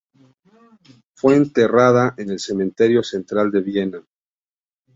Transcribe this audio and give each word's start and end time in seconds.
Fue 1.13 1.35
enterrada 1.35 2.15
en 2.17 2.31
el 2.31 2.39
Cementerio 2.39 3.03
central 3.03 3.51
de 3.51 3.61
Viena. 3.61 4.03